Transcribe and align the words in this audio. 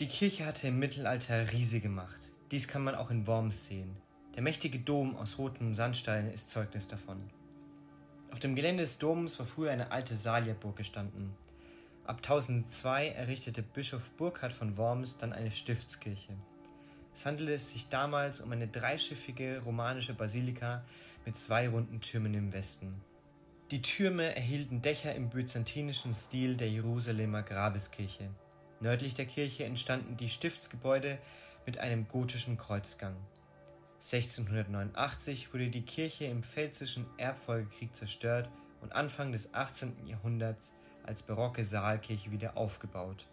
Die 0.00 0.06
Kirche 0.06 0.46
hatte 0.46 0.68
im 0.68 0.78
Mittelalter 0.78 1.52
riesige 1.52 1.90
Macht. 1.90 2.20
Dies 2.52 2.68
kann 2.68 2.82
man 2.82 2.94
auch 2.94 3.10
in 3.10 3.26
Worms 3.26 3.66
sehen. 3.66 3.94
Der 4.34 4.42
mächtige 4.42 4.78
Dom 4.78 5.14
aus 5.14 5.36
rotem 5.36 5.74
Sandstein 5.74 6.32
ist 6.32 6.48
Zeugnis 6.48 6.88
davon. 6.88 7.18
Auf 8.32 8.38
dem 8.38 8.54
Gelände 8.54 8.82
des 8.82 8.96
Doms 8.96 9.38
war 9.38 9.44
früher 9.44 9.72
eine 9.72 9.92
alte 9.92 10.16
Salierburg 10.16 10.76
gestanden. 10.76 11.36
Ab 12.06 12.16
1002 12.16 13.08
errichtete 13.08 13.60
Bischof 13.60 14.10
Burkhard 14.12 14.54
von 14.54 14.78
Worms 14.78 15.18
dann 15.18 15.34
eine 15.34 15.50
Stiftskirche. 15.50 16.32
Es 17.12 17.26
handelte 17.26 17.58
sich 17.58 17.90
damals 17.90 18.40
um 18.40 18.50
eine 18.52 18.68
dreischiffige 18.68 19.60
romanische 19.62 20.14
Basilika 20.14 20.82
mit 21.26 21.36
zwei 21.36 21.68
runden 21.68 22.00
Türmen 22.00 22.32
im 22.32 22.54
Westen. 22.54 23.02
Die 23.70 23.82
Türme 23.82 24.34
erhielten 24.34 24.80
Dächer 24.80 25.14
im 25.14 25.28
byzantinischen 25.28 26.14
Stil 26.14 26.56
der 26.56 26.70
Jerusalemer 26.70 27.42
Grabeskirche. 27.42 28.30
Nördlich 28.80 29.12
der 29.12 29.26
Kirche 29.26 29.64
entstanden 29.64 30.16
die 30.16 30.30
Stiftsgebäude 30.30 31.18
mit 31.66 31.78
einem 31.78 32.08
gotischen 32.08 32.56
Kreuzgang. 32.56 33.14
1689 33.96 35.52
wurde 35.52 35.68
die 35.68 35.82
Kirche 35.82 36.24
im 36.24 36.42
Pfälzischen 36.42 37.04
Erbfolgekrieg 37.18 37.94
zerstört 37.94 38.48
und 38.80 38.92
Anfang 38.92 39.32
des 39.32 39.52
18. 39.52 40.06
Jahrhunderts 40.06 40.72
als 41.04 41.22
barocke 41.22 41.62
Saalkirche 41.62 42.30
wieder 42.30 42.56
aufgebaut. 42.56 43.26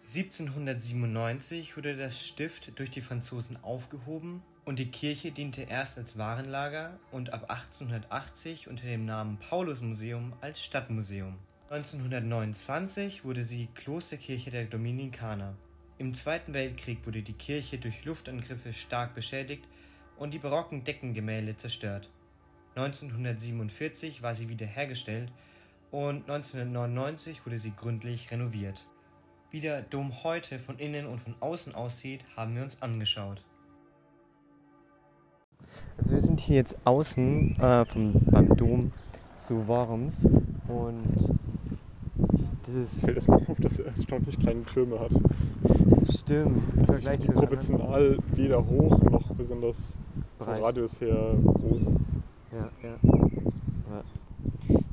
1797 0.00 1.76
wurde 1.76 1.96
das 1.96 2.18
Stift 2.18 2.76
durch 2.76 2.90
die 2.90 3.00
Franzosen 3.00 3.62
aufgehoben 3.62 4.42
und 4.64 4.80
die 4.80 4.90
Kirche 4.90 5.30
diente 5.30 5.62
erst 5.62 5.98
als 5.98 6.18
Warenlager 6.18 6.98
und 7.12 7.32
ab 7.32 7.48
1880 7.48 8.66
unter 8.66 8.86
dem 8.86 9.04
Namen 9.04 9.38
Paulusmuseum 9.38 10.32
als 10.40 10.60
Stadtmuseum. 10.60 11.38
1929 11.70 13.24
wurde 13.24 13.44
sie 13.44 13.68
Klosterkirche 13.76 14.50
der 14.50 14.64
Dominikaner. 14.64 15.54
Im 15.98 16.14
Zweiten 16.14 16.52
Weltkrieg 16.52 17.06
wurde 17.06 17.22
die 17.22 17.32
Kirche 17.32 17.78
durch 17.78 18.04
Luftangriffe 18.04 18.72
stark 18.72 19.14
beschädigt 19.14 19.62
und 20.16 20.34
die 20.34 20.40
barocken 20.40 20.82
Deckengemälde 20.82 21.56
zerstört. 21.56 22.10
1947 22.74 24.20
war 24.20 24.34
sie 24.34 24.48
wiederhergestellt 24.48 25.30
und 25.92 26.28
1999 26.28 27.46
wurde 27.46 27.60
sie 27.60 27.72
gründlich 27.76 28.32
renoviert. 28.32 28.84
Wie 29.52 29.60
der 29.60 29.82
Dom 29.82 30.24
heute 30.24 30.58
von 30.58 30.76
innen 30.76 31.06
und 31.06 31.20
von 31.20 31.36
außen 31.38 31.76
aussieht, 31.76 32.24
haben 32.36 32.56
wir 32.56 32.64
uns 32.64 32.82
angeschaut. 32.82 33.44
Also 35.98 36.14
wir 36.14 36.20
sind 36.20 36.40
hier 36.40 36.56
jetzt 36.56 36.78
außen 36.84 37.60
äh, 37.60 37.84
vom, 37.84 38.14
beim 38.24 38.56
Dom 38.56 38.92
zu 39.36 39.68
Worms 39.68 40.26
und 40.66 41.39
ist. 42.74 43.00
Fällt 43.00 43.16
erstmal 43.16 43.42
auf, 43.46 43.58
dass 43.60 43.78
er 43.78 43.86
erstaunlich 43.86 44.38
kleine 44.38 44.62
Türme 44.64 44.98
hat. 45.00 45.12
Stimmt, 46.10 46.62
im 46.76 46.84
Vergleich 46.86 47.20
zu 47.20 47.32
proportional 47.32 48.18
weder 48.34 48.64
hoch 48.64 48.98
noch 49.02 49.34
besonders 49.34 49.96
vom 50.38 50.48
Radius 50.48 51.00
her 51.00 51.34
groß. 51.44 51.84
Ja, 52.52 52.70
ja. 52.82 52.96
Ja, 53.90 54.04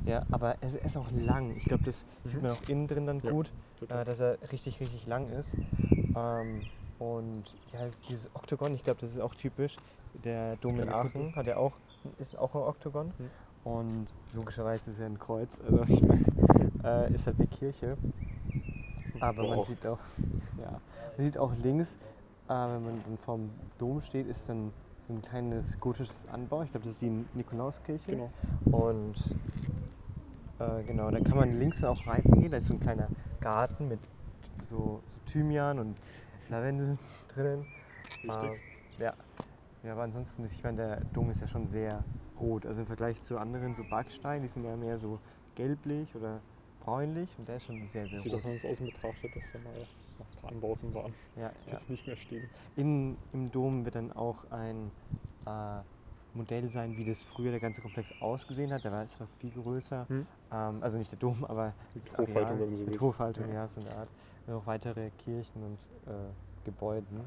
ja 0.06 0.22
aber 0.30 0.56
er 0.60 0.84
ist 0.84 0.96
auch 0.96 1.10
lang. 1.12 1.56
Ich 1.56 1.64
glaube, 1.64 1.84
das 1.84 2.04
mhm. 2.24 2.28
sieht 2.28 2.42
man 2.42 2.50
auch 2.52 2.68
innen 2.68 2.86
drin 2.86 3.06
dann 3.06 3.20
ja, 3.20 3.30
gut, 3.30 3.52
äh, 3.88 4.04
dass 4.04 4.20
er 4.20 4.38
richtig, 4.52 4.80
richtig 4.80 5.06
lang 5.06 5.28
ist. 5.30 5.54
Ähm, 6.16 6.60
und 6.98 7.56
ja, 7.72 7.88
dieses 8.08 8.34
Oktogon, 8.34 8.74
ich 8.74 8.82
glaube, 8.82 9.00
das 9.00 9.10
ist 9.10 9.20
auch 9.20 9.34
typisch. 9.34 9.76
Der 10.24 10.56
Dom 10.56 10.80
in 10.80 10.88
Aachen 10.88 11.34
hat 11.36 11.46
ja 11.46 11.56
auch, 11.56 11.78
ist 12.18 12.36
auch 12.36 12.54
ein 12.54 12.62
Oktogon. 12.62 13.12
Mhm. 13.18 13.30
Und 13.64 14.06
logischerweise 14.34 14.90
ist 14.90 15.00
er 15.00 15.06
ein 15.06 15.18
Kreuz. 15.18 15.60
Also 15.60 15.84
ich 15.88 16.02
meine, 16.02 16.24
äh, 16.84 17.14
ist 17.14 17.26
halt 17.26 17.38
eine 17.38 17.48
Kirche. 17.48 17.96
Aber 19.20 19.46
man 19.46 19.64
sieht 19.64 19.84
auch, 19.86 19.98
ja, 20.58 20.80
man 21.16 21.26
sieht 21.26 21.38
auch 21.38 21.52
links, 21.62 21.96
äh, 22.48 22.50
wenn 22.50 22.84
man 22.84 23.02
dann 23.04 23.18
vorm 23.18 23.50
Dom 23.78 24.00
steht, 24.02 24.26
ist 24.26 24.48
dann 24.48 24.72
so 25.06 25.12
ein 25.12 25.22
kleines 25.22 25.78
gotisches 25.80 26.26
Anbau. 26.28 26.62
Ich 26.62 26.70
glaube, 26.70 26.84
das 26.84 26.94
ist 26.94 27.02
die 27.02 27.24
Nikolauskirche. 27.34 28.12
Genau. 28.12 28.30
Und 28.64 29.16
äh, 30.58 30.82
genau, 30.84 31.10
da 31.10 31.20
kann 31.20 31.36
man 31.36 31.58
links 31.58 31.82
auch 31.82 32.06
reingehen. 32.06 32.50
Da 32.50 32.58
ist 32.58 32.66
so 32.66 32.74
ein 32.74 32.80
kleiner 32.80 33.08
Garten 33.40 33.88
mit 33.88 34.00
so, 34.68 34.76
so 34.76 35.00
Thymian 35.26 35.78
und 35.78 35.96
Lavendel 36.48 36.98
drinnen. 37.34 37.64
Äh, 38.24 38.28
ja. 39.02 39.12
ja, 39.82 39.92
aber 39.92 40.02
ansonsten, 40.02 40.44
ich 40.44 40.62
meine, 40.62 40.76
der 40.76 41.00
Dom 41.12 41.30
ist 41.30 41.40
ja 41.40 41.46
schon 41.46 41.66
sehr 41.68 42.02
rot. 42.40 42.66
Also 42.66 42.80
im 42.82 42.86
Vergleich 42.86 43.22
zu 43.22 43.38
anderen 43.38 43.74
so 43.74 43.84
Backsteinen, 43.84 44.42
die 44.42 44.48
sind 44.48 44.64
ja 44.64 44.76
mehr 44.76 44.98
so 44.98 45.18
gelblich 45.54 46.14
oder 46.14 46.40
bräunlich 46.84 47.28
und 47.38 47.48
der 47.48 47.56
ist 47.56 47.64
schon 47.64 47.84
sehr, 47.86 48.06
sehr 48.08 48.20
Sieht 48.20 48.32
rot. 48.32 48.42
Sieht 48.42 48.54
auch 48.54 48.60
von 48.60 48.70
außen 48.70 48.86
betrachtet, 48.86 49.36
dass 49.36 49.44
da 49.52 49.58
mal 49.58 49.72
noch 50.18 50.26
ein 50.26 50.40
paar 50.40 50.50
Anbauten 50.50 50.94
waren, 50.94 51.14
ja, 51.36 51.50
die 51.64 51.70
ja. 51.70 51.76
jetzt 51.76 51.90
nicht 51.90 52.06
mehr 52.06 52.16
stehen. 52.16 52.48
In, 52.76 53.16
Im 53.32 53.50
Dom 53.50 53.84
wird 53.84 53.94
dann 53.94 54.12
auch 54.12 54.50
ein 54.50 54.90
äh, 55.46 55.80
Modell 56.34 56.68
sein, 56.68 56.96
wie 56.96 57.04
das 57.04 57.22
früher 57.22 57.50
der 57.50 57.60
ganze 57.60 57.80
Komplex 57.80 58.12
ausgesehen 58.20 58.72
hat. 58.72 58.84
Der 58.84 58.92
war 58.92 59.06
zwar 59.06 59.26
viel 59.38 59.50
größer, 59.50 60.08
hm. 60.08 60.26
ähm, 60.52 60.82
also 60.82 60.98
nicht 60.98 61.10
der 61.10 61.18
Dom, 61.18 61.44
aber 61.44 61.74
mit 61.94 62.04
Hofhaltung, 62.16 62.60
Areal, 62.62 62.76
so 62.76 62.84
mit 62.84 63.00
Hofhaltung, 63.00 63.48
ja. 63.48 63.54
ja, 63.54 63.68
so 63.68 63.80
eine 63.80 63.94
Art. 63.94 64.08
Noch 64.46 64.66
weitere 64.66 65.10
Kirchen 65.24 65.62
und 65.62 65.78
äh, 66.06 66.30
Gebäuden. 66.64 67.20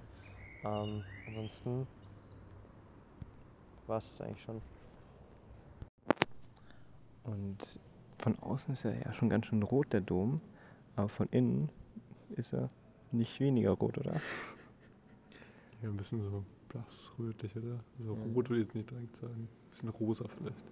Ähm, 0.64 1.04
ansonsten 1.28 1.88
war 3.88 3.98
es 3.98 4.22
eigentlich 4.22 4.42
schon. 4.42 4.62
Und 7.24 7.80
von 8.18 8.38
außen 8.40 8.74
ist 8.74 8.86
er 8.86 8.98
ja 8.98 9.14
schon 9.14 9.30
ganz 9.30 9.48
schön 9.48 9.64
rot, 9.64 9.94
der 9.94 10.02
Dom. 10.02 10.38
Aber 10.96 11.10
von 11.10 11.28
innen 11.32 11.70
ist 12.36 12.54
er 12.54 12.68
nicht 13.12 13.40
weniger 13.40 13.72
rot, 13.72 13.98
oder? 13.98 14.14
Ja, 15.82 15.90
ein 15.90 15.98
bisschen 15.98 16.22
so 16.22 16.44
blass 16.70 17.12
rötlich, 17.18 17.56
oder? 17.56 17.80
So 18.00 18.16
ja. 18.16 18.22
rot 18.34 18.50
würde 18.50 18.62
ich 18.62 18.68
jetzt 18.68 18.76
nicht 18.76 18.90
direkt 18.90 19.16
sagen. 19.18 19.34
Ein 19.34 19.72
bisschen 19.72 19.90
rosa 19.90 20.26
vielleicht. 20.28 20.66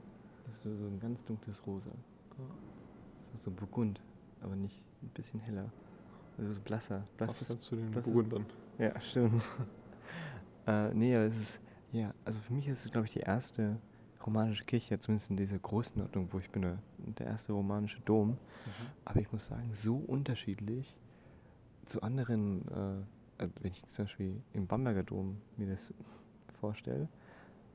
Das 0.45 0.55
ist 0.55 0.63
so, 0.63 0.75
so 0.75 0.85
ein 0.85 0.99
ganz 0.99 1.23
dunkles 1.25 1.65
Rosa. 1.65 1.91
So, 2.37 2.43
so 3.45 3.51
burgund, 3.51 4.01
aber 4.41 4.55
nicht 4.55 4.81
ein 5.01 5.09
bisschen 5.09 5.39
heller. 5.39 5.71
Also 6.37 6.53
so 6.53 6.61
blasser. 6.61 7.05
Blass 7.17 7.41
Was 7.41 7.47
kannst 7.47 7.71
du 7.71 7.75
den 7.75 7.91
Burgundern? 7.91 8.45
Ja, 8.77 8.99
stimmt. 9.01 9.43
äh, 10.67 10.93
nee, 10.93 11.15
aber 11.15 11.25
es 11.25 11.37
ist, 11.37 11.59
ja, 11.91 12.13
also 12.25 12.39
für 12.39 12.53
mich 12.53 12.67
ist 12.67 12.85
es, 12.85 12.91
glaube 12.91 13.07
ich, 13.07 13.13
die 13.13 13.19
erste 13.19 13.77
romanische 14.25 14.65
Kirche, 14.65 14.99
zumindest 14.99 15.29
in 15.29 15.37
dieser 15.37 15.59
Größenordnung, 15.59 16.29
wo 16.31 16.39
ich 16.39 16.49
bin, 16.49 16.77
der 17.17 17.27
erste 17.27 17.53
romanische 17.53 18.01
Dom. 18.01 18.29
Mhm. 18.29 18.37
Aber 19.05 19.19
ich 19.19 19.31
muss 19.31 19.45
sagen, 19.45 19.69
so 19.73 19.95
unterschiedlich 19.95 20.97
zu 21.85 22.01
anderen, 22.01 22.67
äh, 22.67 23.41
also 23.41 23.53
wenn 23.61 23.71
ich 23.71 23.85
zum 23.87 24.05
Beispiel 24.05 24.41
im 24.53 24.67
Bamberger 24.67 25.03
Dom 25.03 25.37
mir 25.57 25.67
das 25.67 25.93
vorstelle, 26.59 27.07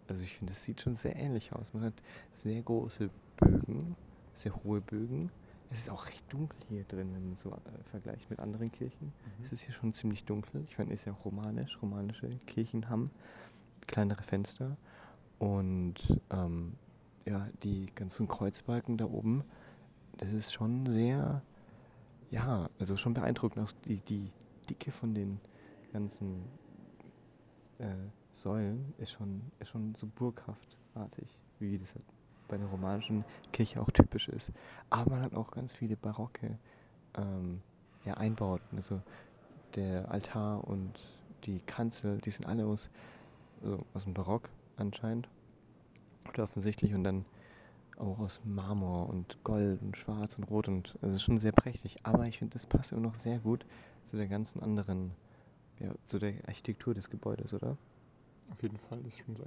also 0.08 0.22
ich 0.22 0.36
finde, 0.36 0.52
das 0.52 0.62
sieht 0.62 0.80
schon 0.80 0.94
sehr 0.94 1.16
ähnlich 1.16 1.52
aus. 1.52 1.72
Man 1.72 1.84
hat 1.84 1.94
sehr 2.34 2.60
große 2.62 3.08
Bögen, 3.36 3.96
sehr 4.34 4.54
hohe 4.62 4.80
Bögen. 4.80 5.30
Es 5.70 5.80
ist 5.80 5.90
auch 5.90 6.06
recht 6.06 6.24
dunkel 6.32 6.58
hier 6.68 6.84
drin, 6.84 7.14
wenn 7.14 7.28
man 7.28 7.36
so 7.36 7.50
äh, 7.50 7.82
vergleicht 7.90 8.28
mit 8.28 8.38
anderen 8.38 8.70
Kirchen. 8.70 9.06
Mhm. 9.06 9.44
Es 9.44 9.52
ist 9.52 9.62
hier 9.62 9.72
schon 9.72 9.92
ziemlich 9.94 10.24
dunkel. 10.24 10.62
Ich 10.68 10.78
meine, 10.78 10.92
es 10.92 11.00
ist 11.00 11.06
ja 11.06 11.12
auch 11.14 11.24
romanisch. 11.24 11.78
Romanische 11.80 12.28
Kirchen 12.46 12.88
haben 12.90 13.10
kleinere 13.86 14.22
Fenster. 14.22 14.76
Und 15.38 15.94
ähm, 16.30 16.74
ja, 17.26 17.48
die 17.62 17.86
ganzen 17.94 18.28
Kreuzbalken 18.28 18.96
da 18.96 19.06
oben, 19.06 19.44
das 20.18 20.32
ist 20.32 20.52
schon 20.52 20.86
sehr, 20.86 21.42
ja, 22.30 22.68
also 22.78 22.96
schon 22.96 23.14
beeindruckend. 23.14 23.66
Auch 23.66 23.72
die, 23.86 24.00
die 24.00 24.30
Dicke 24.68 24.92
von 24.92 25.14
den 25.14 25.40
ganzen 25.92 26.44
äh, 27.78 27.86
Säulen 28.32 28.94
ist 28.98 29.12
schon, 29.12 29.42
ist 29.58 29.70
schon 29.70 29.94
so 29.96 30.06
burghaftartig, 30.06 31.28
wie 31.58 31.78
das 31.78 31.94
halt 31.94 32.04
bei 32.48 32.56
der 32.56 32.66
romanischen 32.66 33.24
Kirche 33.52 33.80
auch 33.80 33.90
typisch 33.90 34.28
ist. 34.28 34.52
Aber 34.90 35.12
man 35.12 35.22
hat 35.22 35.34
auch 35.34 35.50
ganz 35.50 35.72
viele 35.72 35.96
barocke 35.96 36.58
ähm, 37.16 37.62
ja, 38.04 38.14
Einbauten. 38.14 38.76
Also 38.76 39.00
der 39.74 40.10
Altar 40.10 40.66
und 40.66 40.92
die 41.44 41.60
Kanzel, 41.60 42.18
die 42.18 42.30
sind 42.30 42.46
alle 42.46 42.66
aus, 42.66 42.90
also 43.62 43.84
aus 43.94 44.04
dem 44.04 44.14
Barock 44.14 44.50
anscheinend. 44.76 45.28
Oder 46.28 46.44
offensichtlich. 46.44 46.94
Und 46.94 47.04
dann 47.04 47.24
auch 47.98 48.18
aus 48.18 48.40
Marmor 48.44 49.08
und 49.08 49.42
Gold 49.44 49.80
und 49.82 49.96
Schwarz 49.96 50.36
und 50.36 50.44
Rot. 50.44 50.68
Und 50.68 50.96
es 51.02 51.14
ist 51.14 51.22
schon 51.22 51.38
sehr 51.38 51.52
prächtig. 51.52 51.98
Aber 52.02 52.26
ich 52.26 52.38
finde, 52.38 52.54
das 52.54 52.66
passt 52.66 52.92
immer 52.92 53.02
noch 53.02 53.14
sehr 53.14 53.38
gut 53.38 53.64
zu 54.06 54.16
der 54.16 54.26
ganzen 54.26 54.62
anderen, 54.62 55.12
ja, 55.80 55.92
zu 56.06 56.18
der 56.18 56.34
Architektur 56.46 56.94
des 56.94 57.10
Gebäudes, 57.10 57.52
oder? 57.52 57.76
Auf 58.50 58.62
jeden 58.62 58.76
Fall 58.76 59.00
ist 59.06 59.18
schon 59.18 59.36
so 59.36 59.44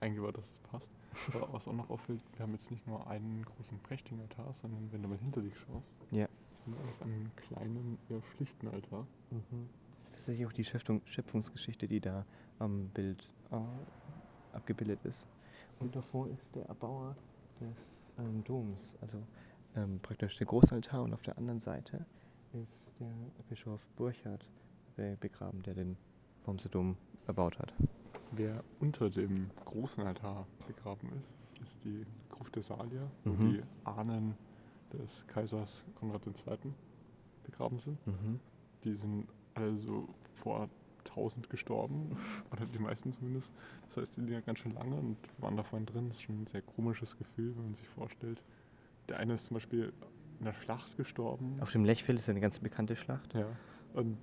eingebaut, 0.00 0.38
dass 0.38 0.50
es 0.50 0.58
passt. 0.70 0.90
Aber 1.34 1.52
was 1.52 1.66
auch 1.66 1.72
noch 1.72 1.90
auffällt, 1.90 2.22
wir 2.36 2.44
haben 2.44 2.52
jetzt 2.52 2.70
nicht 2.70 2.86
nur 2.86 3.06
einen 3.08 3.44
großen 3.44 3.78
prächtigen 3.80 4.20
Altar, 4.20 4.52
sondern 4.52 4.88
wenn 4.92 5.02
du 5.02 5.08
mal 5.08 5.18
hinter 5.18 5.42
dich 5.42 5.54
schaust, 5.58 5.86
ja. 6.10 6.28
haben 6.62 6.74
wir 6.74 6.78
auch 6.78 7.04
einen 7.04 7.30
kleinen, 7.36 7.98
eher 8.08 8.22
schlichten 8.36 8.68
Altar. 8.68 9.06
Mhm. 9.30 9.68
Das 10.00 10.10
ist 10.10 10.16
tatsächlich 10.16 10.46
auch 10.46 10.52
die 10.52 10.64
Schöpfung, 10.64 11.02
Schöpfungsgeschichte, 11.06 11.88
die 11.88 12.00
da 12.00 12.24
am 12.58 12.88
Bild 12.88 13.28
äh, 13.50 13.56
abgebildet 14.54 15.04
ist. 15.04 15.26
Und 15.80 15.94
davor 15.94 16.28
ist 16.28 16.54
der 16.54 16.66
Erbauer 16.66 17.14
des 17.60 18.04
ähm, 18.18 18.42
Doms, 18.44 18.96
also 19.00 19.18
ähm, 19.76 19.98
praktisch 20.00 20.36
der 20.38 20.46
Großaltar 20.46 21.02
und 21.02 21.12
auf 21.12 21.22
der 21.22 21.36
anderen 21.38 21.60
Seite 21.60 22.04
ist 22.52 22.92
der 23.00 23.12
Bischof 23.48 23.80
Burchard 23.96 24.44
be 24.96 25.16
begraben, 25.20 25.62
der 25.62 25.74
den 25.74 25.96
Wormser 26.44 26.68
Dom 26.68 26.96
erbaut 27.26 27.58
hat. 27.58 27.72
Wer 28.30 28.62
unter 28.80 29.10
dem 29.10 29.50
großen 29.64 30.04
Altar 30.04 30.46
begraben 30.66 31.08
ist, 31.20 31.36
ist 31.62 31.82
die 31.84 32.04
Gruft 32.30 32.54
der 32.56 32.62
Salier, 32.62 33.10
wo 33.24 33.30
Mhm. 33.30 33.50
die 33.50 33.62
Ahnen 33.84 34.34
des 34.92 35.26
Kaisers 35.26 35.82
Konrad 35.96 36.22
II. 36.26 36.32
begraben 37.44 37.78
sind. 37.78 38.04
Mhm. 38.06 38.38
Die 38.84 38.94
sind 38.94 39.26
also 39.54 40.08
vor 40.36 40.68
1000 41.08 41.48
gestorben, 41.50 42.16
oder 42.52 42.66
die 42.66 42.78
meisten 42.78 43.12
zumindest. 43.12 43.50
Das 43.88 43.96
heißt, 43.98 44.16
die 44.16 44.20
liegen 44.22 44.32
ja 44.34 44.40
ganz 44.40 44.58
schön 44.60 44.72
lange 44.74 44.96
und 44.96 45.16
waren 45.38 45.56
da 45.56 45.62
vorhin 45.62 45.86
drin. 45.86 46.08
Das 46.08 46.16
ist 46.18 46.22
schon 46.24 46.42
ein 46.42 46.46
sehr 46.46 46.62
komisches 46.62 47.16
Gefühl, 47.16 47.54
wenn 47.56 47.64
man 47.64 47.74
sich 47.74 47.88
vorstellt. 47.88 48.42
Der 49.08 49.18
eine 49.18 49.34
ist 49.34 49.46
zum 49.46 49.54
Beispiel 49.56 49.92
in 50.38 50.44
der 50.46 50.52
Schlacht 50.54 50.96
gestorben. 50.96 51.58
Auf 51.60 51.72
dem 51.72 51.84
Lechfeld 51.84 52.18
ist 52.18 52.28
eine 52.28 52.40
ganz 52.40 52.58
bekannte 52.58 52.96
Schlacht. 52.96 53.34
Ja. 53.34 53.46
Und 53.92 54.18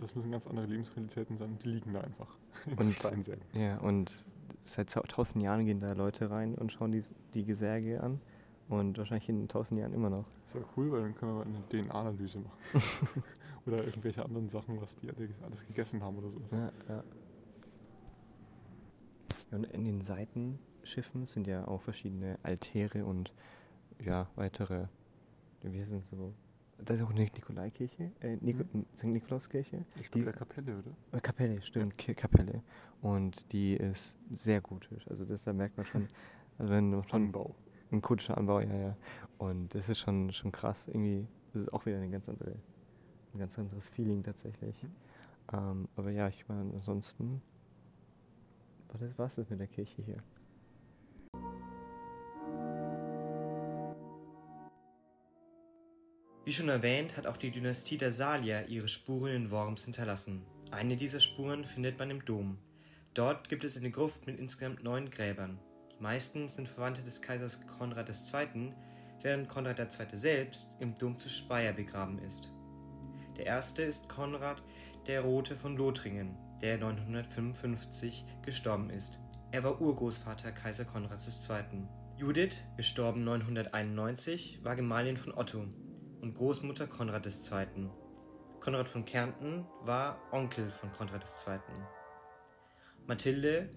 das 0.00 0.14
müssen 0.14 0.32
ganz 0.32 0.46
andere 0.46 0.66
Lebensrealitäten 0.66 1.36
sein. 1.38 1.58
Die 1.62 1.68
liegen 1.68 1.92
da 1.92 2.00
einfach. 2.00 2.36
in 2.66 2.76
Und- 2.76 2.94
Steinsägen. 2.94 3.42
Ja, 3.52 3.78
und 3.78 4.24
seit 4.62 4.90
tausend 4.90 5.42
Jahren 5.44 5.64
gehen 5.66 5.80
da 5.80 5.92
Leute 5.92 6.30
rein 6.30 6.54
und 6.54 6.72
schauen 6.72 6.92
die, 6.92 7.02
die 7.34 7.44
Gesärge 7.44 8.02
an. 8.02 8.20
Und 8.68 8.96
wahrscheinlich 8.96 9.28
in 9.28 9.46
tausend 9.46 9.78
Jahren 9.78 9.92
immer 9.92 10.08
noch. 10.08 10.24
Das 10.46 10.54
wäre 10.54 10.64
cool, 10.76 10.90
weil 10.90 11.02
dann 11.02 11.14
können 11.14 11.36
wir 11.36 11.44
eine 11.44 11.62
DNA-Analyse 11.68 12.38
machen. 12.38 12.58
oder 13.66 13.84
irgendwelche 13.84 14.24
anderen 14.24 14.48
Sachen, 14.48 14.80
was 14.80 14.94
die 14.96 15.08
alle- 15.10 15.28
alles 15.42 15.66
gegessen 15.66 16.02
haben 16.02 16.18
oder 16.18 16.30
so. 16.30 16.40
Ja, 16.52 16.72
ja. 16.88 17.04
ja 19.50 19.56
und 19.58 19.64
in 19.64 19.84
den 19.84 20.00
Seitenschiffen 20.00 21.26
sind 21.26 21.46
ja 21.46 21.66
auch 21.68 21.82
verschiedene 21.82 22.38
Altäre 22.42 23.04
und 23.04 23.32
ja, 24.04 24.28
weitere. 24.36 24.86
Wir 25.62 25.86
sind 25.86 26.04
so. 26.06 26.34
Da 26.84 26.94
ist 26.94 27.02
auch 27.02 27.10
eine 27.10 27.20
Nikolaikirche, 27.22 28.10
äh, 28.20 28.36
Nik 28.40 28.58
Mhm. 28.74 28.84
St. 28.96 29.04
Nikolauskirche. 29.04 29.84
Ich 30.00 30.10
glaube, 30.10 30.24
der 30.24 30.34
Kapelle, 30.34 30.78
oder? 30.78 30.90
Äh, 31.16 31.20
Kapelle, 31.20 31.62
stimmt, 31.62 31.96
Ki- 31.96 32.14
Kapelle. 32.14 32.62
Und 33.00 33.50
die 33.52 33.74
ist 33.76 34.16
sehr 34.34 34.60
gotisch. 34.60 35.06
Also 35.08 35.24
das 35.24 35.42
da 35.44 35.52
merkt 35.52 35.76
man 35.76 35.86
schon, 35.86 36.08
also 36.58 36.72
wenn 36.72 36.90
schon 37.08 37.26
Anbau. 37.26 37.54
ein 37.92 38.02
gotischer 38.02 38.36
Anbau, 38.36 38.60
ja, 38.60 38.74
ja. 38.76 38.96
Und 39.38 39.72
das 39.74 39.88
ist 39.88 40.00
schon, 40.00 40.32
schon 40.32 40.50
krass. 40.50 40.88
Irgendwie, 40.88 41.26
das 41.52 41.62
ist 41.62 41.72
auch 41.72 41.86
wieder 41.86 41.96
eine 41.98 42.10
ganz 42.10 42.28
andere, 42.28 42.56
ein 43.34 43.38
ganz 43.38 43.58
anderes 43.58 43.84
Feeling 43.90 44.22
tatsächlich. 44.22 44.82
Mhm. 44.82 44.90
Ähm, 45.52 45.88
aber 45.96 46.10
ja, 46.10 46.28
ich 46.28 46.48
meine, 46.48 46.72
ansonsten 46.74 47.42
war 48.88 49.00
das 49.00 49.18
war's 49.18 49.34
das 49.34 49.50
mit 49.50 49.60
der 49.60 49.66
Kirche 49.66 50.02
hier. 50.02 50.22
Wie 56.44 56.52
schon 56.52 56.68
erwähnt, 56.68 57.16
hat 57.16 57.26
auch 57.26 57.38
die 57.38 57.50
Dynastie 57.50 57.96
der 57.96 58.12
Salier 58.12 58.66
ihre 58.68 58.86
Spuren 58.88 59.32
in 59.32 59.50
Worms 59.50 59.84
hinterlassen. 59.84 60.42
Eine 60.70 60.96
dieser 60.96 61.20
Spuren 61.20 61.64
findet 61.64 61.98
man 61.98 62.10
im 62.10 62.24
Dom. 62.24 62.58
Dort 63.14 63.48
gibt 63.48 63.64
es 63.64 63.78
eine 63.78 63.90
Gruft 63.90 64.26
mit 64.26 64.38
insgesamt 64.38 64.84
neun 64.84 65.08
Gräbern. 65.08 65.58
Die 65.96 66.02
meisten 66.02 66.48
sind 66.48 66.68
Verwandte 66.68 67.02
des 67.02 67.22
Kaisers 67.22 67.66
Konrad 67.66 68.10
II., 68.10 68.74
während 69.22 69.48
Konrad 69.48 69.78
II. 69.78 70.06
selbst 70.12 70.68
im 70.80 70.94
Dom 70.96 71.18
zu 71.18 71.30
Speyer 71.30 71.72
begraben 71.72 72.18
ist. 72.18 72.52
Der 73.36 73.46
erste 73.46 73.82
ist 73.82 74.08
Konrad 74.08 74.62
der 75.06 75.22
Rote 75.22 75.56
von 75.56 75.76
Lothringen, 75.76 76.36
der 76.62 76.78
955 76.78 78.24
gestorben 78.42 78.90
ist. 78.90 79.18
Er 79.50 79.62
war 79.62 79.80
Urgroßvater 79.80 80.52
Kaiser 80.52 80.84
Konrads 80.84 81.48
II. 81.48 81.86
Judith, 82.16 82.62
gestorben 82.76 83.24
991, 83.24 84.60
war 84.62 84.76
Gemahlin 84.76 85.16
von 85.16 85.34
Otto 85.34 85.64
und 86.20 86.34
Großmutter 86.34 86.86
Konrad 86.86 87.26
II. 87.26 87.90
Konrad 88.60 88.88
von 88.88 89.04
Kärnten 89.04 89.66
war 89.82 90.18
Onkel 90.32 90.70
von 90.70 90.90
Konrad 90.90 91.24
II. 91.46 91.58
Mathilde, 93.06 93.68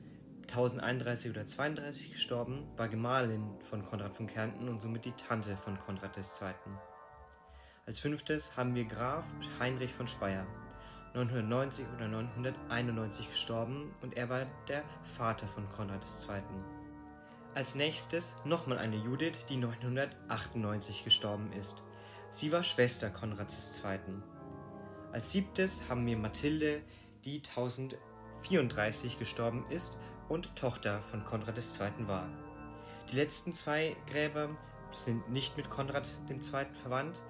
1031 0.43 1.31
oder 1.31 1.45
32 1.45 2.13
gestorben, 2.13 2.69
war 2.77 2.87
Gemahlin 2.87 3.59
von 3.61 3.83
Konrad 3.83 4.15
von 4.15 4.27
Kärnten 4.27 4.69
und 4.69 4.81
somit 4.81 5.03
die 5.03 5.11
Tante 5.11 5.57
von 5.57 5.77
Konrad 5.77 6.15
II. 6.15 6.53
Als 7.87 7.99
fünftes 7.99 8.57
haben 8.57 8.75
wir 8.75 8.83
Graf 8.83 9.25
Heinrich 9.61 9.93
von 9.93 10.09
Speyer, 10.09 10.45
990 11.13 11.85
oder 11.95 12.09
991 12.09 13.29
gestorben 13.29 13.93
und 14.01 14.17
er 14.17 14.27
war 14.27 14.45
der 14.67 14.83
Vater 15.03 15.47
von 15.47 15.69
Konrad 15.69 16.03
II. 16.03 16.41
Als 17.55 17.75
nächstes 17.75 18.35
nochmal 18.43 18.77
eine 18.77 18.97
Judith, 18.97 19.37
die 19.47 19.55
998 19.55 21.05
gestorben 21.05 21.53
ist. 21.53 21.81
Sie 22.29 22.51
war 22.51 22.61
Schwester 22.61 23.09
Konrads 23.09 23.81
II. 23.81 24.21
Als 25.13 25.31
siebtes 25.31 25.83
haben 25.87 26.05
wir 26.05 26.17
Mathilde, 26.17 26.81
die 27.23 27.37
1034 27.37 29.17
gestorben 29.17 29.65
ist 29.69 29.97
und 30.27 30.57
Tochter 30.57 31.01
von 31.01 31.23
Konrad 31.23 31.57
II. 31.57 32.05
war. 32.05 32.27
Die 33.09 33.15
letzten 33.15 33.53
zwei 33.53 33.95
Gräber 34.11 34.49
sind 34.91 35.29
nicht 35.29 35.55
mit 35.55 35.69
Konrad 35.69 36.05
II. 36.29 36.41
verwandt. 36.73 37.21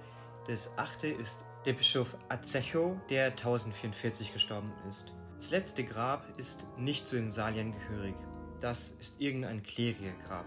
Das 0.47 0.77
achte 0.77 1.07
ist 1.07 1.43
der 1.65 1.73
Bischof 1.73 2.15
Azecho, 2.29 2.99
der 3.09 3.31
1044 3.31 4.31
gestorben 4.31 4.71
ist. 4.89 5.11
Das 5.35 5.49
letzte 5.51 5.83
Grab 5.83 6.25
ist 6.37 6.65
nicht 6.77 7.05
zu 7.05 7.17
den 7.17 7.29
Saliern 7.29 7.73
gehörig. 7.73 8.15
Das 8.61 8.91
ist 8.91 9.19
irgendein 9.19 9.61
Kleriergrab. 9.61 10.45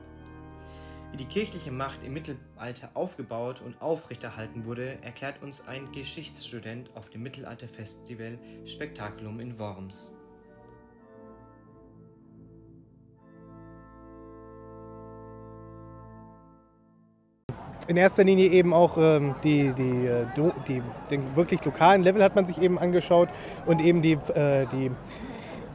Wie 1.12 1.18
die 1.18 1.26
kirchliche 1.26 1.70
Macht 1.70 2.02
im 2.02 2.14
Mittelalter 2.14 2.90
aufgebaut 2.94 3.60
und 3.60 3.82
aufrechterhalten 3.82 4.64
wurde, 4.64 5.02
erklärt 5.02 5.42
uns 5.42 5.68
ein 5.68 5.92
Geschichtsstudent 5.92 6.96
auf 6.96 7.10
dem 7.10 7.22
Mittelalterfestival 7.22 8.38
Spektakulum 8.64 9.38
in 9.38 9.58
Worms. 9.58 10.16
In 17.88 17.96
erster 17.96 18.24
Linie 18.24 18.48
eben 18.48 18.72
auch 18.72 18.96
ähm, 18.98 19.34
die, 19.44 19.72
die, 19.72 20.06
äh, 20.06 20.24
die, 20.68 20.82
den 21.10 21.36
wirklich 21.36 21.64
lokalen 21.64 22.02
Level 22.02 22.22
hat 22.22 22.34
man 22.36 22.44
sich 22.44 22.60
eben 22.60 22.78
angeschaut 22.78 23.28
und 23.66 23.80
eben 23.80 24.02
die, 24.02 24.12
äh, 24.34 24.66
die, 24.72 24.90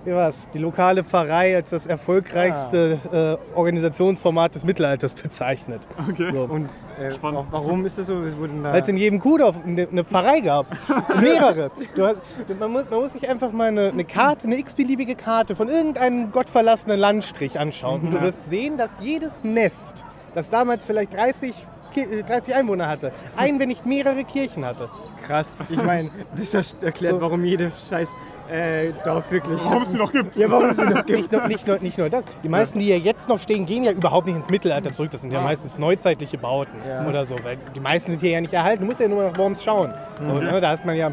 wie 0.06 0.12
war's, 0.14 0.48
die 0.54 0.60
lokale 0.60 1.04
Pfarrei 1.04 1.56
als 1.56 1.72
das 1.72 1.88
erfolgreichste 1.88 3.40
äh, 3.54 3.58
Organisationsformat 3.58 4.54
des 4.56 4.64
Mittelalters 4.64 5.14
bezeichnet. 5.22 5.82
Okay. 6.10 6.30
So. 6.32 6.44
Und 6.44 6.70
äh, 7.00 7.12
warum 7.22 7.86
ist 7.86 7.98
das 7.98 8.06
so? 8.08 8.22
Weil 8.62 8.82
es 8.82 8.88
in 8.88 8.98
jedem 8.98 9.20
Kuhdorf 9.20 9.56
eine, 9.66 9.88
eine 9.92 10.04
Pfarrei 10.04 10.42
gab. 10.42 10.68
Mehrere. 11.22 11.72
Du 11.96 12.04
hast, 12.06 12.22
man, 12.60 12.72
muss, 12.72 12.90
man 12.90 13.00
muss 13.02 13.14
sich 13.14 13.28
einfach 13.28 13.52
mal 13.52 13.70
eine, 13.70 13.88
eine 13.90 14.06
Karte, 14.06 14.46
eine 14.46 14.58
x-beliebige 14.60 15.16
Karte 15.16 15.56
von 15.56 15.70
irgendeinem 15.70 16.32
gottverlassenen 16.32 17.00
Landstrich 17.00 17.60
anschauen. 17.60 18.02
Und 18.02 18.12
du 18.12 18.22
wirst 18.22 18.48
sehen, 18.50 18.78
dass 18.78 18.92
jedes 19.02 19.44
Nest, 19.44 20.06
das 20.36 20.50
damals 20.52 20.86
vielleicht 20.86 21.14
30, 21.14 21.52
Ki- 21.52 21.64
äh, 21.64 21.75
30 21.96 22.54
Einwohner 22.56 22.88
hatte, 22.88 23.12
ein, 23.38 23.60
wenn 23.60 23.70
nicht 23.70 23.86
mehrere 23.86 24.24
Kirchen 24.24 24.66
hatte. 24.66 24.90
krass. 25.26 25.54
Ich 25.70 25.82
meine, 25.82 26.10
das 26.36 26.76
erklärt, 26.82 27.16
So. 27.16 27.22
warum 27.22 27.44
jede 27.46 27.72
scheiß 27.90 28.10
äh, 28.52 28.92
Dorf 29.04 29.32
wirklich. 29.32 29.60
Warum 29.66 29.82
es 29.82 29.92
die 29.92 29.98
noch 29.98 30.12
gibt? 30.12 30.36
Ja, 30.36 30.50
warum 30.52 30.70
es 30.70 30.78
die 30.78 30.84
noch 30.84 31.04
gibt. 31.06 31.10
Nicht 31.20 31.32
nur, 31.32 31.48
nicht, 31.48 31.68
nur, 31.68 31.80
nicht 31.80 31.98
nur 31.98 32.10
das. 32.10 32.24
Die 32.44 32.50
meisten, 32.50 32.78
die 32.78 32.88
ja 32.90 32.96
jetzt 32.96 33.28
noch 33.28 33.40
stehen, 33.40 33.66
gehen 33.66 33.84
ja 33.84 33.92
überhaupt 33.92 34.28
nicht 34.28 34.36
ins 34.36 34.50
Mittelalter 34.52 34.92
zurück. 34.92 35.10
Das 35.12 35.22
sind 35.22 35.34
ja 35.34 35.42
meistens 35.42 35.80
neuzeitliche 35.80 36.38
Bauten 36.38 36.78
Ja. 36.88 37.08
oder 37.08 37.26
so. 37.26 37.36
Weil 37.44 37.58
die 37.74 37.80
meisten 37.80 38.12
sind 38.12 38.20
hier 38.22 38.32
ja 38.32 38.42
nicht 38.42 38.54
erhalten. 38.54 38.82
Du 38.82 38.88
musst 38.88 39.00
ja 39.00 39.08
nur 39.08 39.24
nach 39.24 39.36
Worms 39.38 39.64
schauen. 39.64 39.92
So, 40.20 40.34
ne, 40.34 40.62
da 40.62 40.70
hast 40.70 40.86
man 40.86 40.96
ja. 40.96 41.12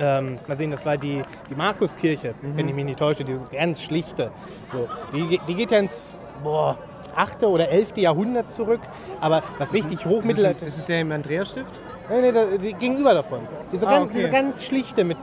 Ähm, 0.00 0.38
mal 0.46 0.56
sehen, 0.56 0.70
das 0.70 0.86
war 0.86 0.96
die, 0.96 1.22
die 1.50 1.54
Markuskirche, 1.56 2.32
wenn 2.54 2.68
ich 2.68 2.74
mich 2.74 2.84
nicht 2.84 2.98
täusche, 3.00 3.24
diese 3.24 3.40
ganz 3.52 3.82
schlichte. 3.82 4.30
So, 4.68 4.88
die, 5.12 5.40
die 5.48 5.54
geht 5.54 5.72
ja 5.72 5.80
ins 5.80 6.14
boah, 6.44 6.78
8. 7.14 7.42
oder 7.44 7.68
11. 7.68 7.96
Jahrhundert 7.96 8.50
zurück. 8.50 8.80
Aber 9.20 9.42
was 9.58 9.72
richtig 9.72 10.04
hochmittelalter 10.06 10.64
Das 10.64 10.78
ist 10.78 10.88
der 10.88 11.00
im 11.00 11.12
Andreasstift? 11.12 11.70
Da, 12.08 12.16
die 12.56 12.72
gegenüber 12.72 13.12
davon. 13.12 13.40
Diese, 13.70 13.86
Ah, 13.86 13.90
ganz, 13.98 14.04
okay. 14.06 14.14
diese 14.16 14.30
ganz 14.30 14.64
schlichte, 14.64 15.04
mit, 15.04 15.18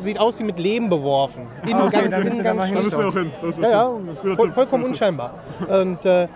sieht 0.00 0.18
aus 0.18 0.38
wie 0.38 0.44
mit 0.44 0.58
Lehm 0.58 0.88
beworfen. 0.88 1.46
Innen 1.64 1.74
Ah, 1.74 1.86
okay, 1.86 2.08
ganz, 2.08 2.26
innen 2.26 2.42
ganz 2.42 2.70
Da 2.70 2.80
müssen 2.80 2.98
wir 2.98 3.08
auch 3.08 3.12
hin. 3.12 3.32
Das 3.42 3.50
ist 3.50 3.62
Ja, 3.62 3.70
ja, 3.70 4.34
voll, 4.34 4.52
vollkommen 4.52 4.84
unscheinbar. 4.84 5.34
Und, 5.68 6.06
äh, 6.06 6.26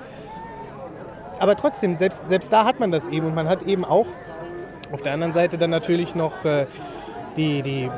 aber 1.39 1.57
trotzdem, 1.57 1.97
selbst, 1.97 2.21
selbst 2.29 2.53
da 2.53 2.67
hat 2.67 2.79
man 2.79 2.91
das 2.93 3.09
eben. 3.09 3.27
Und 3.29 3.35
man 3.35 3.49
hat 3.49 3.63
eben 3.63 3.87
auch 3.87 4.07
auf 4.93 5.01
der 5.01 5.15
anderen 5.15 5.33
Seite 5.33 5.57
dann 5.57 5.71
natürlich 5.71 6.15
noch 6.15 6.45
äh, 6.45 6.67
die, 7.37 7.63
die 7.63 7.91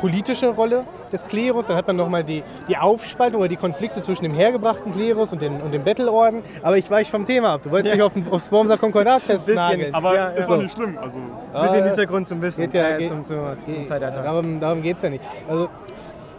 politische 0.00 0.48
Rolle 0.48 0.84
des 1.12 1.24
Klerus. 1.24 1.66
Dann 1.66 1.76
hat 1.76 1.86
man 1.86 1.96
nochmal 1.96 2.24
die, 2.24 2.42
die 2.68 2.76
Aufspaltung 2.76 3.40
oder 3.40 3.48
die 3.48 3.56
Konflikte 3.56 4.00
zwischen 4.00 4.24
dem 4.24 4.34
hergebrachten 4.34 4.92
Klerus 4.92 5.32
und, 5.32 5.42
den, 5.42 5.60
und 5.60 5.72
dem 5.72 5.84
Bettelorden. 5.84 6.42
Aber 6.62 6.78
ich 6.78 6.90
weiche 6.90 7.10
vom 7.10 7.26
Thema 7.26 7.54
ab. 7.54 7.60
Du 7.64 7.70
wolltest 7.70 7.94
Ja. 7.94 8.08
mich 8.08 8.26
auf, 8.26 8.32
aufs 8.32 8.50
Wormser 8.50 8.78
Konkordat 8.78 9.16
Bisschen. 9.16 9.38
festnageln. 9.40 9.94
Aber 9.94 10.14
Ja, 10.14 10.28
ist 10.28 10.48
ja. 10.48 10.54
auch 10.54 10.60
nicht 10.62 10.74
schlimm. 10.74 10.96
Also, 10.98 11.18
bisschen 11.52 11.84
Äh, 11.84 11.86
Hintergrund 11.88 12.28
zum 12.28 12.40
Wissen. 12.42 12.62
geht 12.62 12.74
ja- 12.74 12.88
äh, 12.88 12.98
geht- 12.98 13.08
zum, 13.08 13.24
zum, 13.24 13.38
zum 13.60 13.86
Zeitalter. 13.86 14.22
Darum, 14.22 14.58
darum 14.60 14.82
geht 14.82 14.96
es 14.96 15.02
ja 15.02 15.10
nicht. 15.10 15.24
Also, 15.48 15.68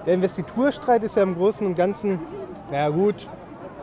der 0.05 0.15
Investiturstreit 0.15 1.03
ist 1.03 1.15
ja 1.15 1.23
im 1.23 1.35
Großen 1.35 1.65
und 1.65 1.75
Ganzen, 1.75 2.19
naja 2.71 2.89
gut, 2.89 3.27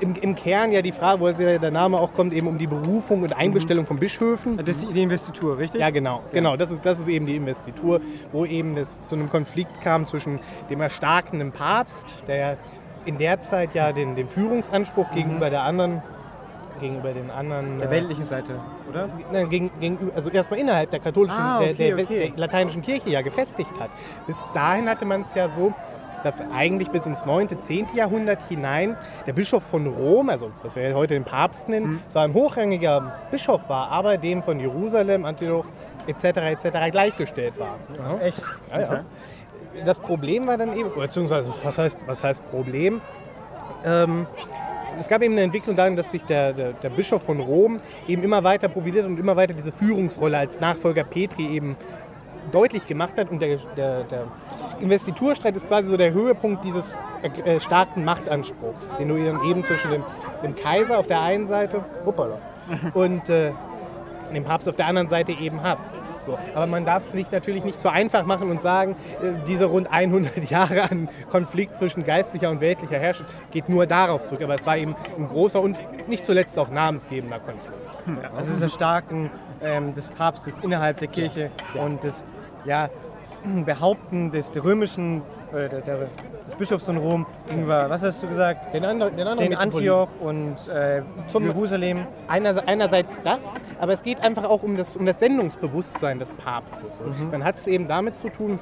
im, 0.01 0.15
im 0.17 0.35
Kern 0.35 0.73
ja 0.73 0.83
die 0.83 0.93
Frage, 0.93 1.21
wo 1.21 1.31
der 1.31 1.71
Name 1.71 1.99
auch 1.99 2.15
kommt, 2.15 2.33
eben 2.33 2.47
um 2.47 2.59
die 2.59 2.67
Berufung 2.67 3.23
und 3.23 3.37
Einbestellung 3.37 3.87
von 3.87 3.99
Bischöfen. 3.99 4.57
Das 4.57 4.77
ist 4.77 4.93
die 4.93 5.03
Investitur, 5.03 5.59
richtig? 5.59 5.81
Ja, 5.81 5.91
genau. 5.91 6.23
Genau, 6.33 6.57
das 6.57 6.71
ist, 6.71 6.85
das 6.85 6.99
ist 6.99 7.09
eben 7.09 7.27
die 7.27 7.37
Investitur, 7.37 8.01
wo 8.33 8.45
eben 8.45 8.77
es 8.77 9.01
zu 9.01 9.15
einem 9.15 9.31
Konflikt 9.31 9.81
kam 9.81 10.07
zwischen 10.07 10.41
dem 10.69 10.81
erstarkenden 10.81 11.53
Papst, 11.53 12.15
der 12.27 12.57
in 13.05 13.19
der 13.19 13.41
Zeit 13.41 13.75
ja 13.75 13.93
den, 13.93 14.15
den 14.15 14.29
Führungsanspruch 14.29 15.11
gegenüber 15.13 15.51
der 15.51 15.63
anderen 15.63 16.03
gegenüber 16.81 17.13
den 17.13 17.31
anderen. 17.31 17.79
Der 17.79 17.91
weltlichen 17.91 18.25
Seite, 18.25 18.55
oder? 18.89 19.09
Nein, 19.33 19.49
gegen, 19.51 19.71
gegenüber, 19.81 20.17
also 20.17 20.31
erstmal 20.31 20.61
innerhalb 20.61 20.91
der 20.91 21.01
katholischen, 21.01 21.39
Ah, 21.39 21.59
okay, 21.59 21.75
der, 21.75 21.97
der, 21.97 22.05
okay. 22.05 22.29
der 22.31 22.39
lateinischen 22.39 22.81
Kirche 22.81 23.11
ja 23.11 23.21
gefestigt 23.21 23.71
hat. 23.79 23.91
Bis 24.27 24.49
dahin 24.55 24.89
hatte 24.89 25.05
man 25.05 25.21
es 25.21 25.35
ja 25.35 25.49
so, 25.49 25.75
dass 26.23 26.43
eigentlich 26.53 26.91
bis 26.91 27.07
ins 27.07 27.25
9., 27.27 27.61
10. 27.63 27.89
Jahrhundert 27.95 28.41
hinein 28.49 28.97
der 29.27 29.33
Bischof 29.33 29.63
von 29.63 29.87
Rom, 29.87 30.29
also 30.29 30.51
was 30.63 30.77
wir 30.77 30.95
heute 30.95 31.15
den 31.15 31.25
Papst 31.25 31.69
nennen, 31.69 31.87
Mhm. 31.93 32.01
zwar 32.09 32.25
ein 32.25 32.35
hochrangiger 32.35 33.13
Bischof 33.31 33.69
war, 33.69 33.91
aber 33.91 34.17
dem 34.19 34.43
von 34.43 34.61
Jerusalem, 34.61 35.25
Antioch 35.25 35.67
etc. 36.07 36.25
etc. 36.65 36.91
gleichgestellt 36.91 37.59
war. 37.59 37.77
Ja. 37.99 38.19
Echt? 38.19 38.43
Ja, 38.71 38.81
ja. 38.81 39.05
Das 39.85 39.99
Problem 39.99 40.47
war 40.47 40.57
dann 40.57 40.77
eben, 40.77 40.91
beziehungsweise 40.95 41.53
was 41.63 41.79
heißt, 41.79 41.97
was 42.07 42.25
heißt 42.25 42.45
Problem? 42.51 43.01
Ähm, 43.85 44.27
es 44.99 45.09
gab 45.09 45.23
eben 45.23 45.33
eine 45.33 45.43
Entwicklung 45.43 45.77
darin, 45.77 45.97
dass 45.97 46.11
sich 46.11 46.25
der, 46.25 46.53
der, 46.53 46.73
der 46.73 46.91
Bischof 46.91 47.23
von 47.23 47.41
Rom 47.41 47.81
eben 48.07 48.23
immer 48.23 48.45
weiter 48.45 48.69
profiliert 48.69 49.07
und 49.07 49.19
immer 49.19 49.37
weiter 49.37 49.55
diese 49.55 49.73
Führungsrolle 49.73 50.37
als 50.37 50.61
Nachfolger 50.61 51.05
Petri 51.05 51.47
eben 51.47 51.77
deutlich 52.53 52.87
gemacht 52.87 53.19
hat. 53.19 53.31
Und 53.31 53.41
der, 53.41 53.57
der, 53.77 54.05
der 54.05 54.27
Investiturstreit 54.81 55.57
ist 55.57 55.69
quasi 55.69 55.89
so 55.89 55.97
der 55.97 56.13
Höhepunkt 56.13 56.65
dieses 56.65 56.99
äh, 57.45 57.61
starken 57.61 58.05
Machtanspruchs, 58.05 58.97
den 58.99 59.09
du 59.09 59.17
eben 59.17 59.63
zwischen 59.63 59.91
dem, 59.91 60.05
dem 60.43 60.55
Kaiser 60.55 60.99
auf 60.99 61.07
der 61.07 61.21
einen 61.21 61.47
Seite 61.47 61.85
hoppala, 62.05 62.39
und 62.95 63.29
äh, 63.29 63.53
dem 64.33 64.45
Papst 64.45 64.69
auf 64.69 64.77
der 64.77 64.87
anderen 64.87 65.09
Seite 65.09 65.33
eben 65.33 65.63
hast. 65.63 65.93
So. 66.27 66.39
Aber 66.55 66.67
man 66.67 66.85
darf 66.85 67.03
es 67.03 67.33
natürlich 67.33 67.65
nicht 67.65 67.81
so 67.81 67.89
einfach 67.89 68.25
machen 68.25 68.51
und 68.51 68.63
sagen, 68.63 68.95
äh, 69.23 69.33
diese 69.47 69.67
rund 69.67 69.91
100 69.91 70.51
Jahre 70.51 70.83
an 70.91 71.09
Konflikt 71.31 71.77
zwischen 71.77 72.05
geistlicher 72.05 72.51
und 72.51 72.61
weltlicher 72.61 72.99
Herrschaft 72.99 73.31
geht 73.51 73.69
nur 73.69 73.87
darauf 73.87 74.25
zurück. 74.25 74.43
Aber 74.43 74.55
es 74.55 74.67
war 74.67 74.77
eben 74.77 74.95
ein 75.17 75.29
großer 75.29 75.61
und 75.61 75.79
nicht 76.09 76.25
zuletzt 76.25 76.59
auch 76.59 76.71
namensgebender 76.71 77.41
Konflikt. 77.41 77.77
Also 78.37 78.51
das 78.53 78.63
Erstarken 78.63 79.31
ähm, 79.63 79.95
des 79.95 80.09
Papstes 80.09 80.59
innerhalb 80.63 80.99
der 80.99 81.09
Kirche 81.09 81.51
und 81.75 82.03
das 82.05 82.25
ja, 82.65 82.89
Behaupten 83.65 84.31
des 84.31 84.53
der 84.53 84.65
römischen, 84.65 85.23
äh, 85.53 85.69
der, 85.69 85.81
der, 85.81 86.09
des 86.45 86.55
Bischofs 86.57 86.85
von 86.85 86.99
Rom 86.99 87.27
gegenüber, 87.49 87.89
was 87.89 88.03
hast 88.03 88.23
du 88.23 88.29
gesagt? 88.29 88.75
Den, 88.75 88.85
anderen, 88.85 89.17
den, 89.17 89.27
anderen 89.27 89.51
Den. 89.51 89.59
Antioch 89.59 90.09
und 90.21 90.57
äh, 90.69 91.03
Zum- 91.27 91.47
Jerusalem. 91.47 92.07
Einer, 92.29 92.63
einerseits 92.69 93.23
das, 93.23 93.41
aber 93.81 93.95
es 93.95 94.03
geht 94.03 94.23
einfach 94.23 94.45
auch 94.45 94.63
um 94.63 94.77
das, 94.77 94.97
um 94.97 95.07
das 95.07 95.21
Sendungsbewusstsein 95.21 96.19
des 96.19 96.35
Papstes. 96.35 97.01
Und 97.01 97.31
Man 97.33 97.43
hat 97.43 97.57
es 97.57 97.67
eben 97.67 97.89
damit 97.89 98.19
zu 98.19 98.29
tun, 98.29 98.59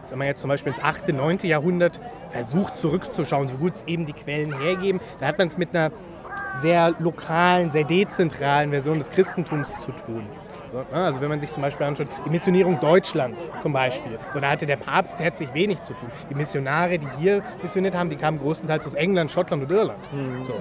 dass 0.00 0.14
man 0.16 0.26
jetzt 0.26 0.40
zum 0.40 0.48
Beispiel 0.48 0.72
ins 0.72 0.82
8., 0.82 1.08
9. 1.12 1.38
Jahrhundert 1.42 2.00
versucht 2.30 2.76
zurückzuschauen, 2.76 3.46
so 3.46 3.56
gut 3.56 3.76
es 3.76 3.84
eben 3.86 4.04
die 4.04 4.14
Quellen 4.14 4.58
hergeben. 4.58 5.00
Da 5.20 5.26
hat 5.26 5.38
man 5.38 5.46
es 5.46 5.58
mit 5.58 5.74
einer 5.74 5.92
sehr 6.58 6.92
lokalen, 6.98 7.70
sehr 7.70 7.84
dezentralen 7.84 8.70
Version 8.70 8.98
des 8.98 9.10
Christentums 9.10 9.82
zu 9.82 9.92
tun. 9.92 10.24
Ne, 10.72 10.84
Also 10.92 11.20
wenn 11.20 11.28
man 11.28 11.40
sich 11.40 11.52
zum 11.52 11.62
Beispiel 11.62 11.86
anschaut, 11.86 12.08
die 12.24 12.30
Missionierung 12.30 12.78
Deutschlands 12.80 13.52
zum 13.60 13.72
Beispiel, 13.72 14.18
so, 14.32 14.40
da 14.40 14.50
hatte 14.50 14.66
der 14.66 14.76
Papst 14.76 15.18
herzlich 15.18 15.52
wenig 15.54 15.82
zu 15.82 15.92
tun. 15.94 16.10
Die 16.30 16.34
Missionare, 16.34 16.98
die 16.98 17.08
hier 17.18 17.42
missioniert 17.62 17.94
haben, 17.94 18.10
die 18.10 18.16
kamen 18.16 18.38
größtenteils 18.38 18.86
aus 18.86 18.94
England, 18.94 19.30
Schottland 19.30 19.62
und 19.62 19.70
Irland. 19.70 19.98
So. 20.46 20.54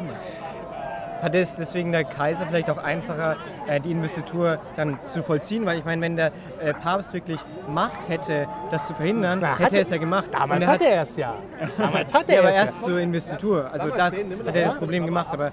Hat 1.22 1.36
es 1.36 1.56
deswegen 1.56 1.92
der 1.92 2.04
Kaiser 2.04 2.46
vielleicht 2.46 2.70
auch 2.70 2.78
einfacher, 2.78 3.36
äh, 3.68 3.80
die 3.80 3.92
Investitur 3.92 4.60
dann 4.76 5.00
zu 5.06 5.24
vollziehen? 5.24 5.66
Weil 5.66 5.80
ich 5.80 5.86
meine, 5.86 6.02
wenn 6.02 6.16
der 6.16 6.32
äh, 6.62 6.74
Papst 6.74 7.14
wirklich 7.14 7.40
Macht 7.68 8.08
hätte, 8.08 8.48
das 8.72 8.88
zu 8.88 8.94
verhindern, 8.94 9.40
Na, 9.42 9.54
hätte 9.54 9.66
hat 9.66 9.74
er 9.74 9.82
es 9.82 9.90
ja 9.90 9.98
gemacht. 9.98 10.28
Damals 10.32 10.62
er 10.62 10.68
hatte 10.68 10.86
er 10.86 11.04
es 11.04 11.18
ja. 11.18 11.36
Damals 11.78 12.14
hatte 12.14 12.32
Ja, 12.32 12.38
er 12.38 12.40
aber 12.42 12.50
es 12.50 12.56
erst 12.56 12.80
ja. 12.82 12.86
zur 12.86 13.00
Investitur. 13.00 13.70
Also 13.72 13.90
das 13.90 14.14
hat 14.46 14.56
er 14.56 14.66
das 14.66 14.78
Problem 14.78 15.06
gemacht. 15.06 15.28
Aber 15.32 15.52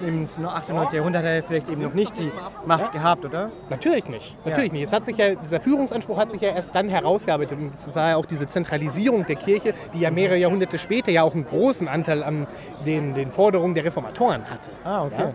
im 0.00 0.26
8. 0.26 0.68
und 0.68 0.76
9. 0.76 0.94
Jahrhundert 0.94 1.22
hat 1.22 1.30
er 1.30 1.42
vielleicht 1.42 1.70
eben 1.70 1.82
noch 1.82 1.94
nicht 1.94 2.18
die 2.18 2.30
Macht 2.64 2.92
gehabt, 2.92 3.24
oder? 3.24 3.50
Natürlich 3.70 4.08
nicht. 4.08 4.36
Natürlich 4.44 4.72
nicht. 4.72 4.84
Es 4.84 4.92
hat 4.92 5.04
sich 5.04 5.16
ja, 5.16 5.34
dieser 5.34 5.60
Führungsanspruch 5.60 6.18
hat 6.18 6.30
sich 6.30 6.40
ja 6.40 6.50
erst 6.50 6.74
dann 6.74 6.88
herausgearbeitet. 6.88 7.58
Und 7.58 7.74
es 7.74 7.94
war 7.94 8.10
ja 8.10 8.16
auch 8.16 8.26
diese 8.26 8.46
Zentralisierung 8.46 9.26
der 9.26 9.36
Kirche, 9.36 9.74
die 9.94 10.00
ja 10.00 10.10
mehrere 10.10 10.36
Jahrhunderte 10.36 10.78
später 10.78 11.10
ja 11.10 11.22
auch 11.22 11.34
einen 11.34 11.46
großen 11.46 11.88
Anteil 11.88 12.22
an 12.22 12.46
den, 12.84 13.14
den 13.14 13.30
Forderungen 13.30 13.74
der 13.74 13.84
Reformatoren 13.84 14.44
hatte. 14.48 14.70
Ah, 14.84 15.05
okay. 15.06 15.32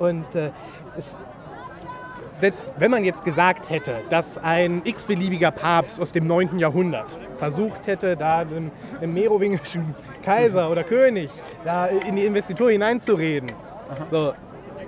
Ja? 0.00 0.06
Und 0.06 0.34
äh, 0.34 0.50
es, 0.96 1.16
selbst 2.40 2.66
wenn 2.76 2.90
man 2.90 3.04
jetzt 3.04 3.24
gesagt 3.24 3.70
hätte, 3.70 3.96
dass 4.10 4.36
ein 4.38 4.82
x-beliebiger 4.84 5.52
Papst 5.52 6.00
aus 6.00 6.12
dem 6.12 6.26
9. 6.26 6.58
Jahrhundert 6.58 7.18
versucht 7.38 7.86
hätte, 7.86 8.16
da 8.16 8.44
den, 8.44 8.70
den 9.00 9.14
merowingischen 9.14 9.94
Kaiser 10.24 10.70
oder 10.70 10.82
König 10.82 11.30
da 11.64 11.86
in 11.86 12.16
die 12.16 12.24
Investitur 12.24 12.70
hineinzureden, 12.70 13.52
so, 14.10 14.32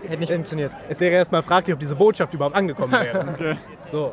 Hätte 0.06 0.20
nicht 0.20 0.32
funktioniert. 0.32 0.72
es 0.88 1.00
wäre 1.00 1.14
erstmal 1.14 1.42
fraglich, 1.42 1.72
ob 1.74 1.80
diese 1.80 1.94
Botschaft 1.94 2.34
überhaupt 2.34 2.56
angekommen 2.56 2.92
wäre. 2.92 3.58
so. 3.92 4.12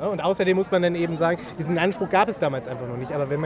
Ja, 0.00 0.06
und 0.06 0.22
außerdem 0.22 0.56
muss 0.56 0.70
man 0.70 0.82
dann 0.82 0.94
eben 0.94 1.18
sagen, 1.18 1.38
diesen 1.58 1.78
Anspruch 1.78 2.08
gab 2.08 2.28
es 2.28 2.38
damals 2.38 2.66
einfach 2.66 2.86
noch 2.88 2.96
nicht. 2.96 3.12
Aber 3.12 3.28
wenn 3.28 3.40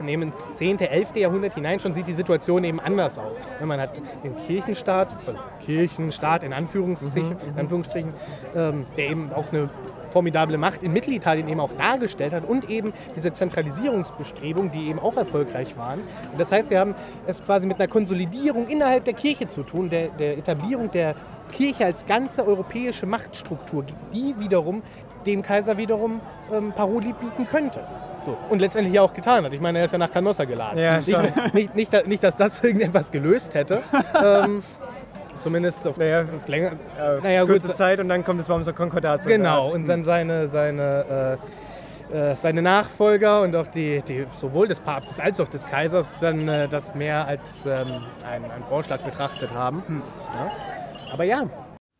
nehmen 0.00 0.28
ins 0.28 0.52
10., 0.54 0.80
11. 0.80 1.16
Jahrhundert 1.16 1.54
hinein, 1.54 1.80
schon 1.80 1.94
sieht 1.94 2.06
die 2.06 2.14
Situation 2.14 2.64
eben 2.64 2.80
anders 2.80 3.18
aus. 3.18 3.40
Man 3.62 3.80
hat 3.80 3.90
den 4.22 4.36
Kirchenstaat, 4.46 5.16
also 5.26 5.38
Kirchenstaat 5.64 6.42
in 6.42 6.52
Anführungsstrichen, 6.52 7.36
in 7.54 7.58
Anführungsstrichen 7.58 8.12
ähm, 8.54 8.86
der 8.96 9.10
eben 9.10 9.32
auch 9.32 9.52
eine 9.52 9.70
formidable 10.14 10.58
Macht 10.58 10.84
in 10.84 10.92
Mittelitalien 10.92 11.48
eben 11.48 11.58
auch 11.58 11.72
dargestellt 11.72 12.32
hat 12.32 12.48
und 12.48 12.70
eben 12.70 12.92
diese 13.16 13.32
Zentralisierungsbestrebungen, 13.32 14.70
die 14.70 14.88
eben 14.88 15.00
auch 15.00 15.16
erfolgreich 15.16 15.76
waren. 15.76 16.00
Und 16.30 16.38
das 16.38 16.52
heißt, 16.52 16.70
wir 16.70 16.78
haben 16.78 16.94
es 17.26 17.44
quasi 17.44 17.66
mit 17.66 17.80
einer 17.80 17.88
Konsolidierung 17.88 18.68
innerhalb 18.68 19.04
der 19.04 19.14
Kirche 19.14 19.48
zu 19.48 19.64
tun, 19.64 19.90
der, 19.90 20.08
der 20.08 20.38
Etablierung 20.38 20.90
der 20.92 21.16
Kirche 21.50 21.84
als 21.84 22.06
ganze 22.06 22.46
europäische 22.46 23.06
Machtstruktur, 23.06 23.84
die 24.12 24.38
wiederum 24.38 24.82
dem 25.26 25.42
Kaiser 25.42 25.76
wiederum 25.78 26.20
ähm, 26.52 26.72
Paroli 26.72 27.12
bieten 27.12 27.48
könnte. 27.50 27.80
So. 28.26 28.36
Und 28.48 28.60
letztendlich 28.60 28.94
ja 28.94 29.02
auch 29.02 29.12
getan 29.12 29.44
hat. 29.44 29.52
Ich 29.52 29.60
meine, 29.60 29.78
er 29.78 29.84
ist 29.84 29.92
ja 29.92 29.98
nach 29.98 30.10
Canossa 30.12 30.44
geladen. 30.44 30.78
Ja, 30.78 30.98
nicht, 30.98 31.08
nicht, 31.54 31.74
nicht, 31.74 32.06
nicht, 32.06 32.22
dass 32.24 32.36
das 32.36 32.58
irgendetwas 32.62 33.10
gelöst 33.10 33.54
hätte. 33.54 33.82
ähm, 34.22 34.62
zumindest 35.38 35.86
auf, 35.86 35.96
Naja, 35.96 36.24
auf 36.36 36.48
länger. 36.48 36.72
Äh, 36.98 37.20
Naja, 37.22 37.42
gut, 37.42 37.50
kurze 37.52 37.74
Zeit 37.74 38.00
und 38.00 38.08
dann 38.08 38.24
kommt 38.24 38.40
das 38.40 38.48
Wormser 38.48 38.72
Konkordat. 38.72 39.26
Genau, 39.26 39.72
und 39.72 39.86
dann 39.86 40.04
seine, 40.04 40.48
seine, 40.48 41.38
äh, 42.12 42.30
äh, 42.30 42.36
seine 42.36 42.62
Nachfolger 42.62 43.42
und 43.42 43.54
auch 43.56 43.66
die, 43.66 44.02
die 44.02 44.26
sowohl 44.40 44.68
des 44.68 44.80
Papstes 44.80 45.18
als 45.20 45.40
auch 45.40 45.48
des 45.48 45.64
Kaisers 45.66 46.20
dann 46.20 46.48
äh, 46.48 46.68
das 46.68 46.94
mehr 46.94 47.26
als 47.26 47.64
ähm, 47.66 48.02
einen, 48.26 48.50
einen 48.50 48.64
Vorschlag 48.68 49.00
betrachtet 49.02 49.50
haben. 49.52 50.02
Ja. 50.34 50.50
Aber 51.12 51.24
ja, 51.24 51.44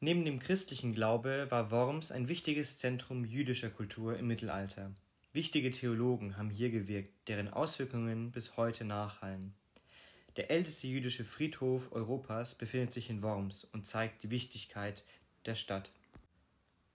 Neben 0.00 0.26
dem 0.26 0.38
christlichen 0.38 0.92
Glaube 0.92 1.46
war 1.48 1.70
Worms 1.70 2.12
ein 2.12 2.28
wichtiges 2.28 2.76
Zentrum 2.76 3.24
jüdischer 3.24 3.70
Kultur 3.70 4.18
im 4.18 4.26
Mittelalter. 4.26 4.90
Wichtige 5.34 5.72
Theologen 5.72 6.36
haben 6.36 6.48
hier 6.48 6.70
gewirkt, 6.70 7.10
deren 7.26 7.52
Auswirkungen 7.52 8.30
bis 8.30 8.56
heute 8.56 8.84
nachhallen. 8.84 9.52
Der 10.36 10.48
älteste 10.48 10.86
jüdische 10.86 11.24
Friedhof 11.24 11.90
Europas 11.90 12.54
befindet 12.54 12.92
sich 12.92 13.10
in 13.10 13.20
Worms 13.20 13.64
und 13.64 13.84
zeigt 13.84 14.22
die 14.22 14.30
Wichtigkeit 14.30 15.02
der 15.44 15.56
Stadt. 15.56 15.90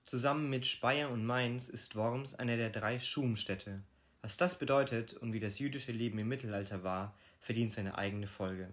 Zusammen 0.06 0.50
mit 0.50 0.66
Speyer 0.66 1.10
und 1.10 1.26
Mainz 1.26 1.68
ist 1.68 1.98
Worms 1.98 2.34
eine 2.34 2.56
der 2.56 2.70
drei 2.70 2.98
Schumstädte. 2.98 3.82
Was 4.22 4.38
das 4.38 4.58
bedeutet 4.58 5.16
und 5.16 5.34
wie 5.34 5.42
das 5.42 5.60
jüdische 5.60 5.92
Leben 5.92 6.18
im 6.18 6.30
Mittelalter 6.30 6.82
war, 6.82 7.14
verdient 7.42 7.74
seine 7.74 7.98
eigene 7.98 8.28
Folge. 8.28 8.70